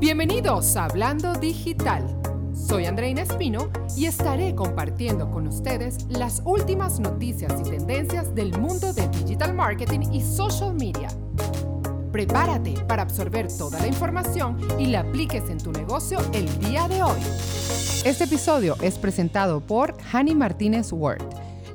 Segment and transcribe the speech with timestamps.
[0.00, 2.04] Bienvenidos a Hablando Digital.
[2.54, 8.92] Soy Andreina Espino y estaré compartiendo con ustedes las últimas noticias y tendencias del mundo
[8.92, 11.08] de digital marketing y social media.
[12.12, 17.02] Prepárate para absorber toda la información y la apliques en tu negocio el día de
[17.02, 17.18] hoy.
[18.04, 21.24] Este episodio es presentado por Hani Martínez Word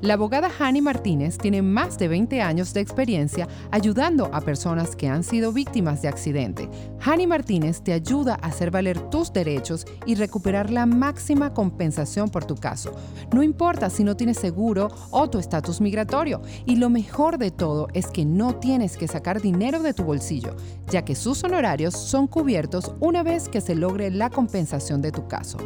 [0.03, 5.07] la abogada Hani Martínez tiene más de 20 años de experiencia ayudando a personas que
[5.07, 6.69] han sido víctimas de accidente.
[6.99, 12.43] Hani Martínez te ayuda a hacer valer tus derechos y recuperar la máxima compensación por
[12.43, 12.93] tu caso.
[13.33, 16.41] No importa si no tienes seguro o tu estatus migratorio.
[16.65, 20.57] Y lo mejor de todo es que no tienes que sacar dinero de tu bolsillo,
[20.89, 25.29] ya que sus honorarios son cubiertos una vez que se logre la compensación de tu
[25.29, 25.59] caso.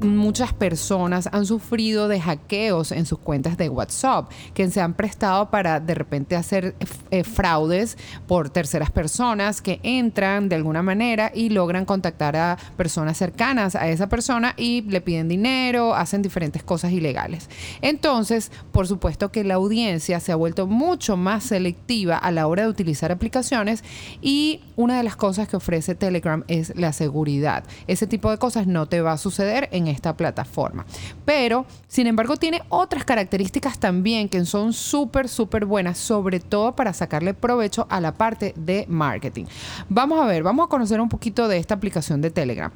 [0.00, 5.50] muchas personas han sufrido de hackeos en sus cuentas de WhatsApp que se han prestado
[5.50, 6.74] para de repente hacer
[7.10, 13.16] eh, fraudes por terceras personas que entran de alguna manera y logran contactar a personas
[13.16, 17.48] cercanas a esa persona y le piden dinero, hacen diferentes cosas ilegales.
[17.80, 22.62] Entonces, por supuesto que la audiencia se ha vuelto mucho más selectiva a la hora
[22.62, 23.82] de utilizar aplicaciones
[24.20, 27.64] y una de las cosas que ofrece Telegram es la seguridad.
[27.86, 30.84] Ese tipo de cosas no te va a suceder en esta plataforma.
[31.24, 36.92] Pero, sin embargo, tiene otras características también que son súper, súper buenas, sobre todo para
[36.92, 39.44] sacarle provecho a la parte de marketing.
[39.88, 42.72] Vamos a ver, vamos a conocer un poquito de esta aplicación de Telegram.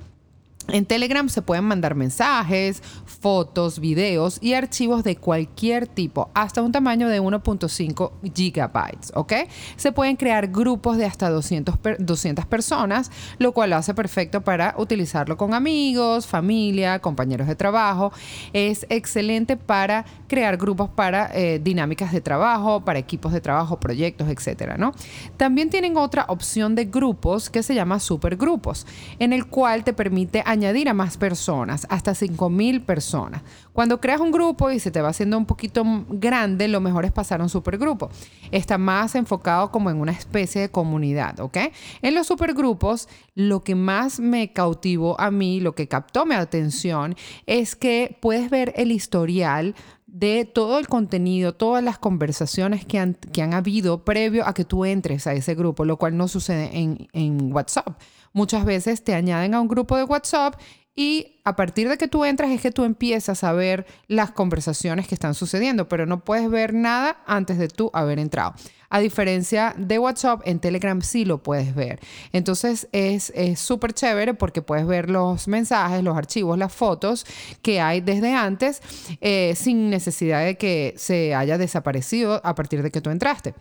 [0.73, 6.73] En Telegram se pueden mandar mensajes, fotos, videos y archivos de cualquier tipo, hasta un
[6.73, 9.33] tamaño de 1.5 gigabytes, ¿ok?
[9.77, 14.75] Se pueden crear grupos de hasta 200, 200 personas, lo cual lo hace perfecto para
[14.79, 18.13] utilizarlo con amigos, familia, compañeros de trabajo.
[18.53, 24.29] Es excelente para crear grupos para eh, dinámicas de trabajo, para equipos de trabajo, proyectos,
[24.29, 24.93] etcétera, ¿no?
[25.37, 28.87] También tienen otra opción de grupos que se llama supergrupos,
[29.19, 33.43] en el cual te permite añadir añadir a más personas, hasta 5.000 personas.
[33.73, 37.13] Cuando creas un grupo y se te va haciendo un poquito grande, lo mejor es
[37.13, 38.11] pasar a un supergrupo.
[38.51, 41.57] Está más enfocado como en una especie de comunidad, ¿ok?
[42.03, 47.17] En los supergrupos, lo que más me cautivó a mí, lo que captó mi atención,
[47.47, 49.75] es que puedes ver el historial
[50.07, 55.27] de todo el contenido, todas las conversaciones que han, habido previo a que tú entres
[55.27, 57.97] a ese grupo, lo cual no sucede en WhatsApp.
[58.33, 60.55] Muchas veces te añaden a un grupo de WhatsApp
[60.95, 65.09] y a partir de que tú entras es que tú empiezas a ver las conversaciones
[65.09, 68.55] que están sucediendo, pero no puedes ver nada antes de tú haber entrado.
[68.91, 72.01] A diferencia de WhatsApp, en Telegram sí lo puedes ver.
[72.33, 77.25] Entonces es súper chévere porque puedes ver los mensajes, los archivos, las fotos
[77.63, 78.83] que hay desde antes
[79.21, 83.55] eh, sin necesidad de que se haya desaparecido a partir de que tú entraste.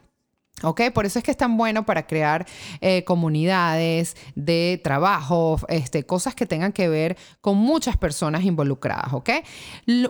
[0.63, 0.81] ¿Ok?
[0.93, 2.45] Por eso es que es tan bueno para crear
[2.81, 9.13] eh, comunidades de trabajo, este, cosas que tengan que ver con muchas personas involucradas.
[9.13, 9.29] ¿Ok?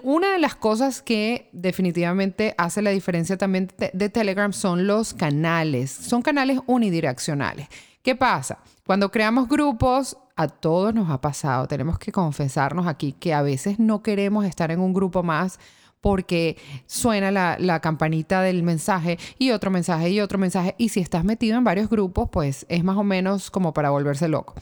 [0.04, 5.92] Una de las cosas que definitivamente hace la diferencia también de, Telegram son los canales.
[5.92, 7.68] Son canales unidireccionales.
[8.02, 8.59] ¿Qué pasa?
[8.86, 13.78] Cuando creamos grupos, a todos nos ha pasado, tenemos que confesarnos aquí que a veces
[13.78, 15.59] no queremos estar en un grupo más
[16.02, 20.76] porque suena la, campanita del mensaje y otro mensaje y otro mensaje.
[20.78, 24.28] Y si estás metido en varios grupos, pues es más o menos como para volverse
[24.28, 24.56] loco.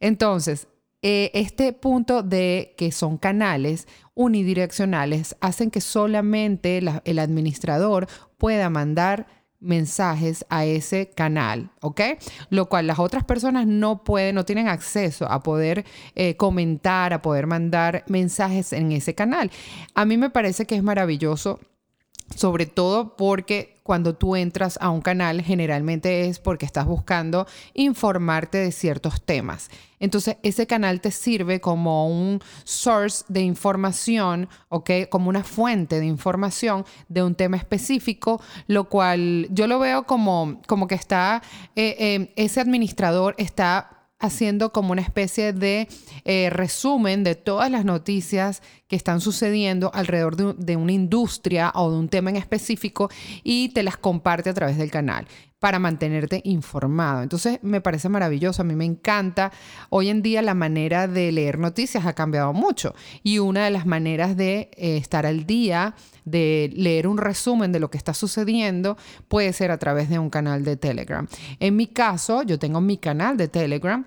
[0.00, 0.68] Entonces,
[1.02, 9.37] eh, este punto de que son canales unidireccionales hacen que solamente el administrador pueda mandar
[9.60, 12.00] mensajes a ese canal, ¿ok?
[12.50, 15.84] Lo cual las otras personas no pueden, no tienen acceso a poder
[16.14, 19.50] eh, comentar, a poder mandar mensajes en ese canal.
[19.94, 21.58] A mí me parece que es maravilloso,
[22.34, 28.58] sobre todo porque cuando tú entras a un canal generalmente es porque estás buscando informarte
[28.58, 29.70] de ciertos temas.
[29.98, 34.90] Entonces, ese canal te sirve como un source de información, ¿ok?
[35.08, 40.60] Como una fuente de información de un tema específico, lo cual yo lo veo como,
[40.66, 41.42] como que está,
[41.74, 45.88] eh, eh, ese administrador está haciendo como una especie de
[46.24, 51.90] eh, resumen de todas las noticias que están sucediendo alrededor de, de, una industria o
[51.90, 53.10] de un tema en específico
[53.44, 55.26] y te las comparte a través del canal
[55.58, 57.22] para mantenerte informado.
[57.22, 59.52] Entonces me parece maravilloso, a mí me encanta.
[59.90, 63.86] Hoy en día la manera de leer noticias ha cambiado mucho y una de las
[63.86, 65.94] maneras de eh, estar al día,
[66.24, 68.96] de leer un resumen de lo que está sucediendo,
[69.28, 71.26] puede ser a través de un canal de Telegram.
[71.58, 74.04] En mi caso, yo tengo mi canal de Telegram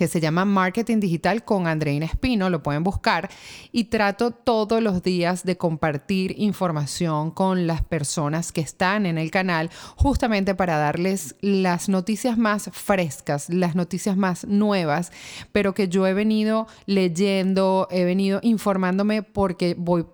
[0.00, 3.28] que se llama Marketing Digital con Andreina Espino, lo pueden buscar,
[3.70, 9.30] y trato todos los días de compartir información con las personas que están en el
[9.30, 15.12] canal, justamente para darles las noticias más frescas, las noticias más nuevas,
[15.52, 20.06] pero que yo he venido leyendo, he venido informándome porque voy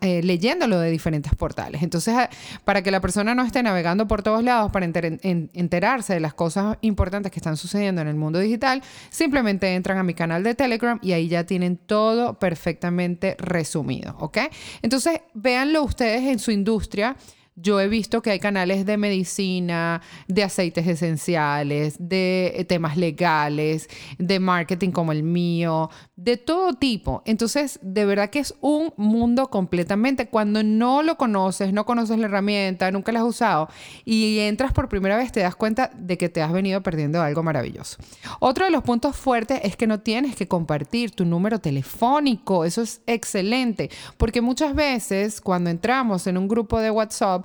[0.00, 1.82] eh, leyéndolo de diferentes portales.
[1.82, 2.30] Entonces, ah,
[2.64, 6.78] para que la persona no esté navegando por todos lados para enterarse de las cosas
[6.80, 10.98] importantes que están sucediendo en el mundo digital, simplemente entran a mi canal de Telegram
[11.02, 14.38] y ahí ya tienen todo perfectamente resumido, ¿ok?
[14.82, 17.16] Entonces, véanlo ustedes en su industria
[17.56, 24.40] yo he visto que hay canales de medicina, de aceites esenciales, de temas legales, de
[24.40, 27.22] marketing como el mío, de todo tipo.
[27.26, 30.28] Entonces, de verdad que es un mundo completamente.
[30.28, 33.68] Cuando no lo conoces, no conoces la herramienta, nunca la has usado
[34.04, 37.42] y entras por primera vez, te das cuenta de que te has venido perdiendo algo
[37.42, 37.98] maravilloso.
[38.40, 42.64] Otro de los puntos fuertes es que no tienes que compartir tu número telefónico.
[42.64, 47.43] Eso es excelente, porque muchas veces cuando entramos en un grupo de WhatsApp,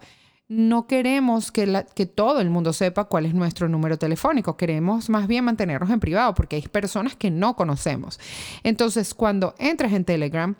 [0.50, 4.57] no queremos que, que, todo el mundo sepa cuál es nuestro número telefónico.
[4.57, 8.19] Queremos más bien mantenernos en privado porque hay personas que no conocemos.
[8.63, 10.56] Entonces, cuando entras en Telegram,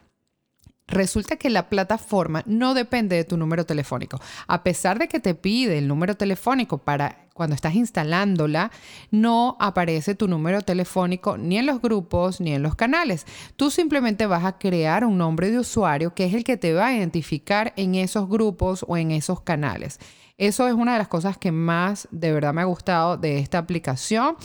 [0.92, 4.20] Resulta que la plataforma no depende de tu número telefónico.
[4.48, 8.70] A pesar de que te pide el número telefónico para cuando estás instalándola,
[9.12, 13.26] no aparece tu número telefónico ni en los grupos ni en los canales.
[13.56, 16.88] Tú simplemente vas a crear un nombre de usuario que es el que te va
[16.88, 20.02] a identificar en esos grupos o en esos canales.
[20.38, 23.58] Eso es una de las cosas que más de verdad me ha gustado de esta
[23.58, 24.36] aplicación.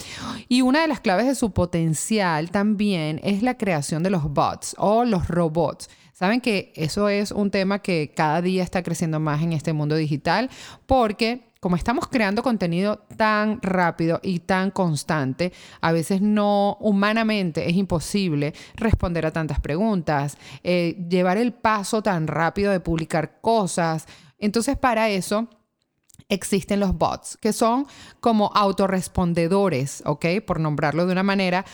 [0.49, 4.77] Y una de las claves de su potencial también es la creación de los bots
[4.79, 5.91] o los robots.
[6.13, 9.97] Saben que eso es un tema que cada día está creciendo más en este mundo
[9.97, 10.49] digital
[10.87, 15.51] porque como estamos creando contenido tan rápido y tan constante,
[15.81, 22.27] a veces no humanamente es imposible responder a tantas preguntas, eh, llevar el paso tan
[22.27, 24.05] rápido de publicar cosas.
[24.39, 25.49] Entonces para eso
[26.29, 27.87] existen los bots, que son
[28.21, 30.27] como autorrespondedores, ¿ok?
[30.47, 31.65] Por nombrarlo de una manera,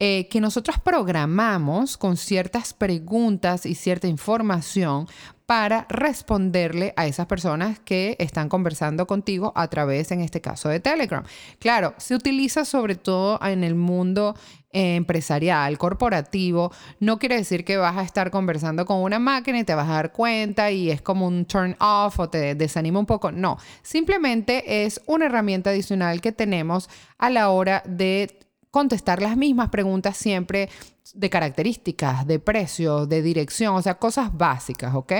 [0.00, 5.08] eh, que nosotros programamos con ciertas preguntas y cierta información
[5.44, 10.78] para responderle a esas personas que están conversando contigo a través, en este caso, de
[10.78, 11.24] Telegram.
[11.58, 14.36] Claro, se utiliza sobre todo en el mundo
[14.70, 16.70] empresarial, corporativo,
[17.00, 19.94] no quiere decir que vas a estar conversando con una máquina y te vas a
[19.94, 23.32] dar cuenta y es como un turn off o te desanima un poco.
[23.32, 29.70] No, simplemente es una herramienta adicional que tenemos a la hora de contestar las mismas
[29.70, 30.68] preguntas siempre
[31.14, 35.12] de características, de precio, de dirección, o sea, cosas básicas, ¿ok?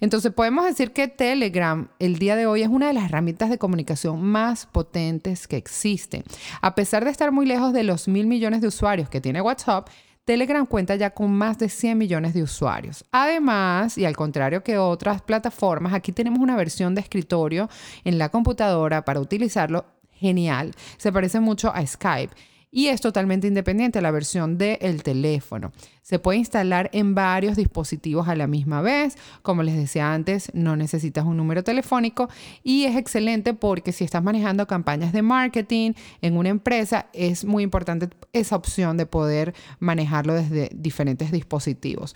[0.00, 3.58] Entonces podemos decir que Telegram el día de hoy es una de las herramientas de
[3.58, 6.24] comunicación más potentes que existen.
[6.60, 9.88] A pesar de estar muy lejos de los mil millones de usuarios que tiene WhatsApp,
[10.24, 13.04] Telegram cuenta ya con más de 100 millones de usuarios.
[13.10, 17.68] Además, y al contrario que otras plataformas, aquí tenemos una versión de escritorio
[18.04, 20.72] en la computadora para utilizarlo genial.
[20.98, 22.32] Se parece mucho a Skype
[22.70, 25.72] y es totalmente independiente la versión del teléfono.
[26.02, 29.16] Se puede instalar en varios dispositivos a la misma vez.
[29.42, 32.28] Como les decía antes, no necesitas un número telefónico
[32.62, 37.62] y es excelente porque si estás manejando campañas de marketing en una empresa, es muy
[37.62, 42.14] importante esa opción de poder manejarlo desde diferentes dispositivos.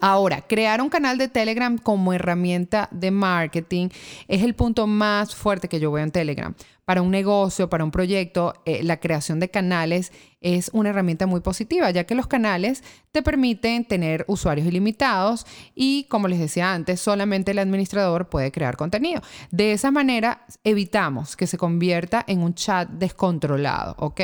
[0.00, 3.88] Ahora, crear un canal de Telegram como herramienta de marketing
[4.28, 6.54] es el punto más fuerte que yo veo en Telegram.
[6.86, 11.40] Para un negocio, para un proyecto, eh, la creación de canales es una herramienta muy
[11.40, 17.00] positiva, ya que los canales te permiten tener usuarios ilimitados y, como les decía antes,
[17.00, 19.20] solamente el administrador puede crear contenido.
[19.50, 24.20] De esa manera, evitamos que se convierta en un chat descontrolado, ¿ok?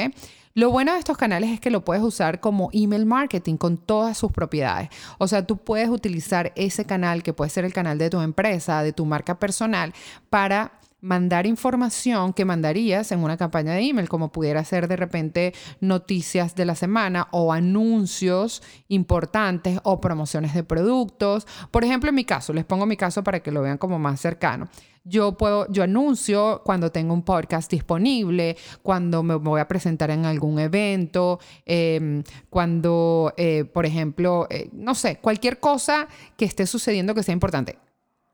[0.54, 4.16] Lo bueno de estos canales es que lo puedes usar como email marketing con todas
[4.16, 4.88] sus propiedades.
[5.18, 8.84] O sea, tú puedes utilizar ese canal, que puede ser el canal de tu empresa,
[8.84, 9.92] de tu marca personal,
[10.30, 15.52] para mandar información que mandarías en una campaña de email, como pudiera ser de repente
[15.80, 21.46] noticias de la semana o anuncios importantes o promociones de productos.
[21.70, 24.20] Por ejemplo, en mi caso, les pongo mi caso para que lo vean como más
[24.20, 24.68] cercano.
[25.04, 30.24] Yo puedo, yo anuncio cuando tengo un podcast disponible, cuando me voy a presentar en
[30.24, 36.06] algún evento, em, cuando, eh, por ejemplo, eh, no sé, cualquier cosa
[36.36, 37.80] que esté sucediendo que sea importante.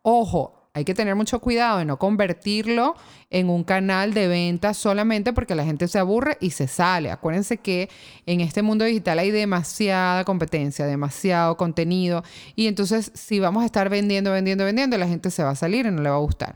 [0.03, 2.95] Ojo, hay que tener mucho cuidado de no convertirlo
[3.31, 7.11] en un canal de venta solamente porque la gente se aburre y se sale.
[7.11, 7.91] Acuérdense que
[8.27, 12.23] en este mundo digital hay demasiada competencia, demasiado contenido
[12.55, 15.87] y entonces si vamos a estar vendiendo, vendiendo, vendiendo, la gente se va a salir
[15.87, 16.55] y no le va a gustar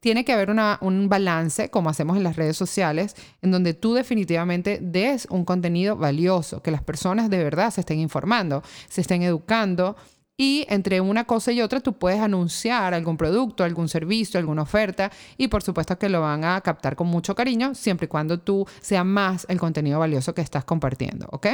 [0.00, 4.78] tiene que haber un balance, como hacemos en las redes sociales, en donde tú definitivamente
[4.80, 9.96] des un contenido valioso, que las personas de verdad se estén informando, se estén educando
[10.40, 15.10] y entre una cosa y otra tú puedes anunciar algún producto, algún servicio, alguna oferta
[15.36, 18.66] y por supuesto que lo van a captar con mucho cariño siempre y cuando tú
[18.80, 21.48] sea más el contenido valioso que estás compartiendo, ¿ok?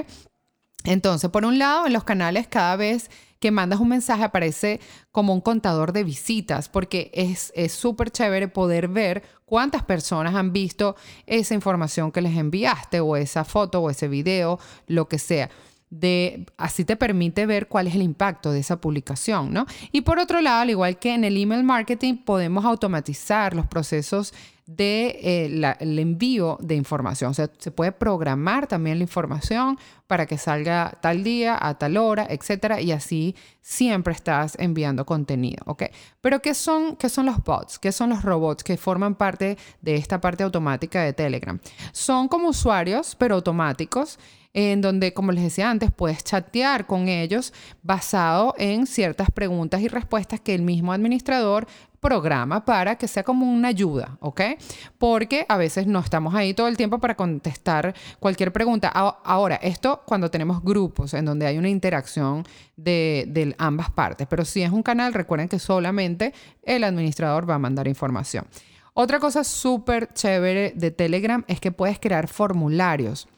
[0.85, 3.11] Entonces, por un lado, en los canales cada vez
[3.41, 4.81] que mandas un mensaje aparece
[5.13, 10.95] como un contador de visitas, porque es súper chévere poder ver cuántas personas han visto
[11.25, 15.49] esa información que les enviaste o esa foto o ese video, lo que sea
[15.91, 19.67] de así te permite ver cuál es el impacto de esa publicación, ¿no?
[19.93, 24.33] Y por otro lado, al igual que en el email marketing, podemos automatizar los procesos
[24.67, 27.31] de eh, el envío de información.
[27.31, 31.97] O sea, se puede programar también la información para que salga tal día, a tal
[31.97, 35.85] hora, etcétera, y así siempre estás enviando contenido, ¿ok?
[36.21, 37.79] Pero ¿qué son, qué son los bots?
[37.79, 41.59] ¿Qué son los robots que forman parte de esta parte automática de Telegram?
[41.93, 44.19] Son como usuarios, pero automáticos
[44.55, 49.89] en donde, como les decía antes, puedes chatear con ellos basado en ciertas preguntas y
[49.89, 51.67] respuestas que el mismo administrador
[52.05, 54.43] programa para que sea como una ayuda, ¿ok?
[54.99, 58.89] Porque a veces no estamos ahí todo el tiempo para contestar cualquier pregunta.
[58.89, 62.45] Ahora, esto cuando tenemos grupos en donde hay una interacción
[62.77, 67.59] de, ambas partes, pero si es un canal, recuerden que solamente el administrador va a
[67.59, 68.47] mandar información.
[68.93, 73.29] Otra cosa súper chévere de Telegram es que puedes crear formularios.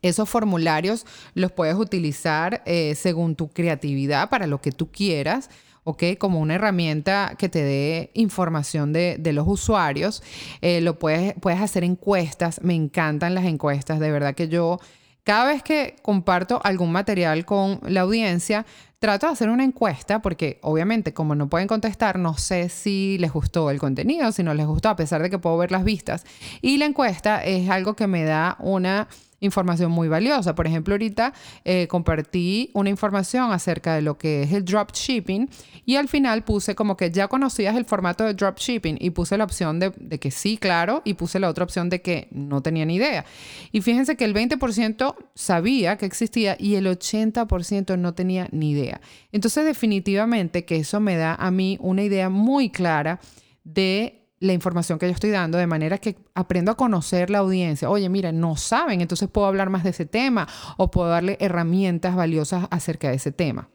[0.00, 5.50] Esos formularios los puedes utilizar eh, según tu creatividad para lo que tú quieras.
[5.84, 6.04] ¿ok?
[6.18, 10.22] Como una herramienta que te dé información de, los usuarios.
[10.60, 12.62] Eh, lo puedes, puedes hacer encuestas.
[12.62, 13.98] Me encantan las encuestas.
[13.98, 14.78] De verdad que yo,
[15.24, 18.64] cada vez que comparto algún material con la audiencia,
[19.02, 23.32] trato de hacer una encuesta porque obviamente como no pueden contestar, no sé si les
[23.32, 26.24] gustó el contenido, si no les gustó, a pesar de que puedo ver las vistas.
[26.60, 29.08] Y la encuesta es algo que me da una
[29.42, 30.54] información muy valiosa.
[30.54, 31.34] Por ejemplo, ahorita
[31.64, 35.48] eh, compartí una información acerca de lo que es el dropshipping
[35.84, 39.44] y al final puse como que ya conocías el formato de dropshipping y puse la
[39.44, 42.84] opción de, de que sí, claro, y puse la otra opción de que no tenía
[42.86, 43.24] ni idea.
[43.72, 49.00] Y fíjense que el 20% sabía que existía y el 80% no tenía ni idea.
[49.32, 53.20] Entonces definitivamente que eso me da a mí una idea muy clara
[53.64, 57.88] de la información que yo estoy dando, de manera que aprendo a conocer la audiencia.
[57.88, 62.16] Oye, mira, no saben, entonces puedo hablar más de ese tema o puedo darle herramientas
[62.16, 63.68] valiosas acerca de ese tema.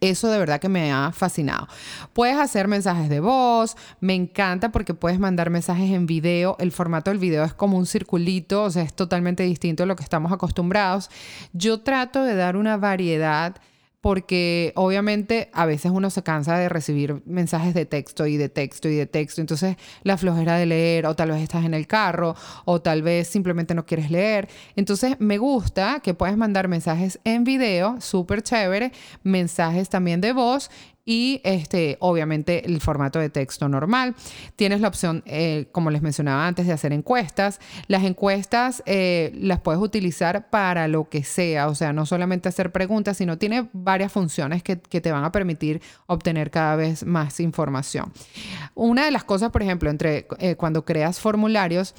[0.00, 1.68] Eso de verdad que me ha fascinado.
[2.12, 6.56] Puedes hacer mensajes de voz, me encanta porque puedes mandar mensajes en video.
[6.58, 9.96] El formato del video es como un circulito, o sea, es totalmente distinto a lo
[9.96, 11.08] que estamos acostumbrados.
[11.52, 13.54] Yo trato de dar una variedad
[14.04, 18.86] porque obviamente a veces uno se cansa de recibir mensajes de texto y de texto
[18.86, 22.36] y de texto, entonces la flojera de leer o tal vez estás en el carro
[22.66, 24.46] o tal vez simplemente no quieres leer.
[24.76, 28.92] Entonces me gusta que puedes mandar mensajes en video, súper chévere,
[29.22, 30.70] mensajes también de voz
[31.04, 34.14] y este, obviamente el formato de texto normal.
[34.56, 37.60] Tienes la opción, eh, como les mencionaba antes, de hacer encuestas.
[37.88, 42.72] Las encuestas eh, las puedes utilizar para lo que sea, o sea, no solamente hacer
[42.72, 48.12] preguntas, sino tiene varias funciones que, te van a permitir obtener cada vez más información.
[48.74, 51.94] Una de las cosas, por ejemplo, entre eh, cuando creas formularios,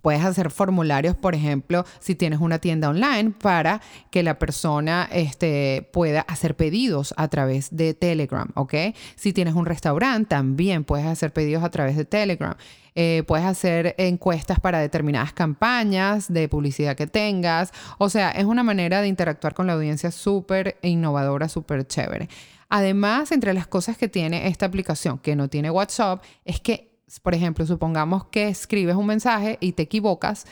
[0.00, 3.80] Puedes hacer formularios, por ejemplo, si tienes una tienda online para
[4.10, 8.74] que la persona este, pueda hacer pedidos a través de Telegram, ¿ok?
[9.16, 12.56] Si tienes un restaurante, también puedes hacer pedidos a través de Telegram.
[12.94, 17.72] Eh, puedes hacer encuestas para determinadas campañas de publicidad que tengas.
[17.98, 22.28] O sea, es una manera de interactuar con la audiencia súper innovadora, súper chévere.
[22.68, 27.34] Además, entre las cosas que tiene esta aplicación que no tiene WhatsApp, es que por
[27.34, 30.46] ejemplo, supongamos que escribes un mensaje y te equivocas,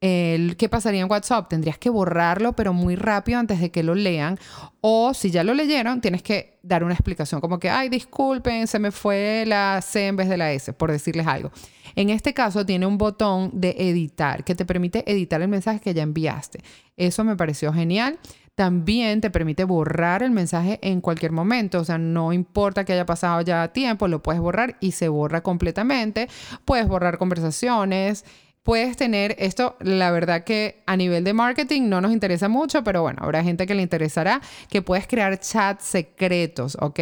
[0.00, 1.48] el, ¿qué pasaría en WhatsApp?
[1.48, 4.38] Tendrías que borrarlo, pero muy rápido antes de que lo lean.
[4.80, 8.78] O si ya lo leyeron, tienes que dar una explicación, como que, ay, disculpen, se
[8.78, 11.50] me fue la C en vez de la S, por decirles algo.
[11.94, 15.94] En este caso, tiene un botón de editar que te permite editar el mensaje que
[15.94, 16.62] ya enviaste.
[16.96, 18.18] Eso me pareció genial.
[18.56, 23.04] También te permite borrar el mensaje en cualquier momento, o sea, no importa que haya
[23.04, 26.30] pasado ya tiempo, lo puedes borrar y se borra completamente.
[26.64, 28.24] Puedes borrar conversaciones,
[28.62, 33.02] puedes tener esto, la verdad que a nivel de marketing no nos interesa mucho, pero
[33.02, 37.00] bueno, habrá gente que le interesará que puedes crear chats secretos, ¿ok?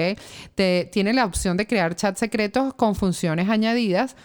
[0.57, 4.17] Te, tiene la opción de crear chats secretos con funciones añadidas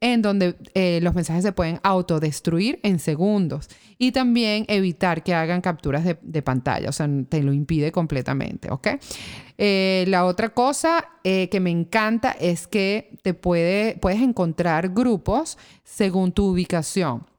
[0.00, 5.60] en donde eh, los mensajes se pueden autodestruir en segundos y también evitar que hagan
[5.60, 8.88] capturas de, pantalla, o sea, te lo impide completamente, ¿ok?
[9.58, 15.58] Eh, la otra cosa eh, que me encanta es que te puede, puedes encontrar grupos
[15.84, 17.29] según tu ubicación.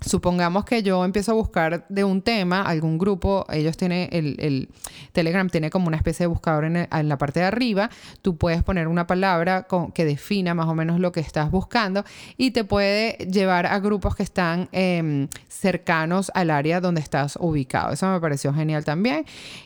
[0.00, 4.68] Supongamos que yo empiezo a buscar de un tema, algún grupo, ellos tienen, el,
[5.10, 7.90] Telegram tiene como una especie de buscador en, la parte de arriba,
[8.22, 12.04] tú puedes poner una palabra que defina más o menos lo que estás buscando
[12.36, 17.92] y te puede llevar a grupos que están em, cercanos al área donde estás ubicado.
[17.92, 19.24] Eso me pareció genial también.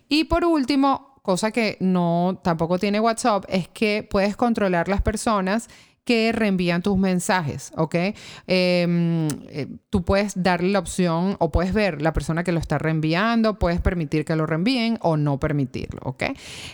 [0.08, 5.68] Y por último, cosa que no tampoco tiene WhatsApp, es que puedes controlar las personas
[6.04, 7.94] que reenvían tus mensajes, ¿ok?
[8.46, 12.78] Em, eh, tú puedes darle la opción o puedes ver la persona que lo está
[12.78, 16.24] reenviando, puedes permitir que lo reenvíen o no permitirlo, ¿ok?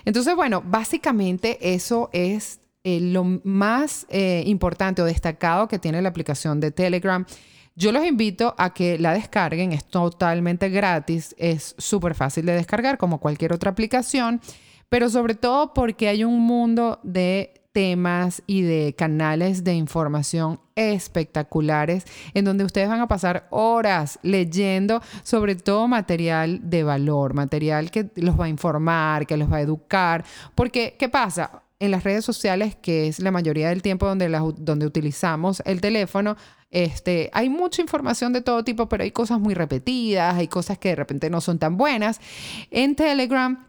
[0.05, 6.09] Entonces, bueno, básicamente eso es eh, lo más eh, importante o destacado que tiene la
[6.09, 7.27] aplicación de Telegram.
[7.77, 12.97] Yo los invito a que la descarguen, es totalmente gratis, es súper fácil de descargar
[12.97, 14.41] como cualquier otra aplicación,
[14.89, 22.07] pero sobre todo porque hay un mundo de temas y de canales de información espectaculares
[22.35, 28.11] en donde ustedes van a pasar horas leyendo sobre todo material de valor, material que
[28.17, 30.25] los va a informar, que los va a educar,
[30.57, 31.63] porque ¿qué pasa?
[31.79, 36.37] En las redes sociales, que es la mayoría del tiempo donde, donde utilizamos el teléfono,
[36.73, 40.89] este, hay mucha información de todo tipo, pero hay cosas muy repetidas, hay cosas que
[40.89, 42.21] de repente no son tan buenas.
[42.73, 43.68] En Telegram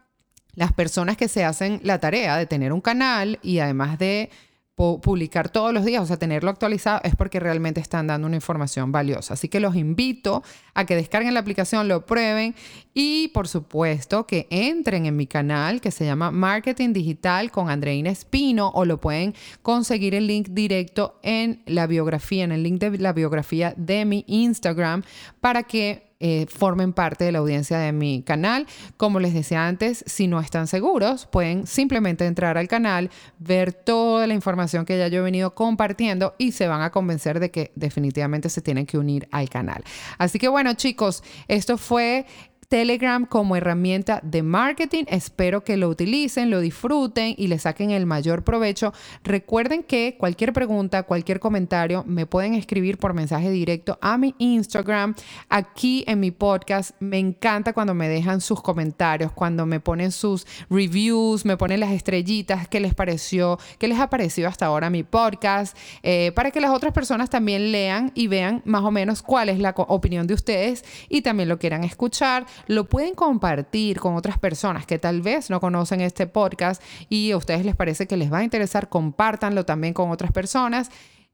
[0.59, 4.29] las personas que se hacen la tarea de tener un canal y además de
[4.75, 8.91] publicar todos los días, o sea, tenerlo actualizado, es porque realmente están dando una información
[8.91, 9.35] valiosa.
[9.35, 12.55] Así que los invito a que descarguen la aplicación, lo prueben
[12.93, 18.09] y por supuesto que entren en mi canal que se llama Marketing Digital con Andreina
[18.09, 22.97] Espino o lo pueden conseguir el link directo en la biografía, en el link de
[22.97, 25.03] la biografía de mi Instagram
[25.39, 28.67] para que eh, formen parte de la audiencia de mi canal.
[28.97, 34.27] Como les decía antes, si no están seguros, pueden simplemente entrar al canal, ver toda
[34.27, 37.71] la información que ya yo he venido compartiendo y se van a convencer de que
[37.75, 39.83] definitivamente se tienen que unir al canal.
[40.17, 42.25] Así que bueno chicos, esto fue
[42.69, 45.05] Telegram como herramienta de marketing.
[45.07, 48.93] Espero que lo utilicen, lo disfruten y le saquen el mayor provecho.
[49.23, 55.15] Recuerden que cualquier pregunta, cualquier comentario, me pueden escribir por mensaje directo a mi Instagram,
[55.49, 56.91] aquí en mi podcast.
[56.99, 61.91] Me encanta cuando me dejan sus comentarios, cuando me ponen sus reviews, me ponen las
[61.91, 66.61] estrellitas, qué les pareció, qué les ha parecido hasta ahora mi podcast, eh, para que
[66.61, 70.35] las otras personas también lean y vean más o menos cuál es la opinión de
[70.35, 75.49] ustedes y también lo quieran escuchar lo pueden compartir con otras personas que tal vez
[75.49, 79.65] no conocen este podcast y a ustedes les parece que les va a interesar, compártanlo
[79.65, 80.89] también con otras personas.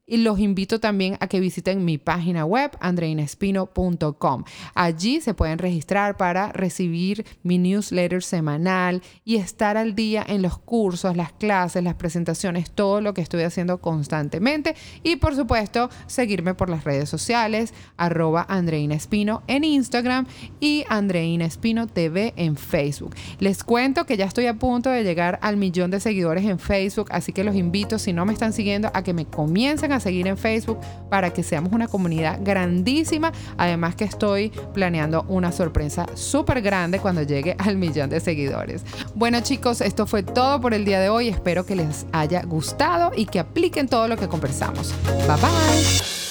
[0.06, 4.44] Y los invito también a que visiten mi página web, andreinespino.com.
[4.74, 10.58] Allí se pueden registrar para recibir mi newsletter semanal y estar al día en los
[10.58, 14.76] cursos, las clases, las presentaciones, todo lo que estoy haciendo constantemente.
[15.02, 18.46] Y por supuesto, seguirme por las redes sociales, arroba
[18.90, 20.26] Espino en Instagram
[20.60, 23.14] y Andreina Espino TV en Facebook.
[23.38, 27.08] Les cuento que ya estoy a punto de llegar al millón de seguidores en Facebook,
[27.10, 30.26] así que los invito, si no me están siguiendo, a que me comiencen a seguir
[30.26, 30.78] en Facebook
[31.10, 33.32] para que seamos una comunidad grandísima.
[33.56, 38.84] Además que estoy planeando una sorpresa súper grande cuando llegue al millón de seguidores.
[39.14, 41.28] Bueno chicos, esto fue todo por el día de hoy.
[41.28, 44.94] Espero que les haya gustado y que apliquen todo lo que conversamos.
[45.26, 46.25] Bye bye.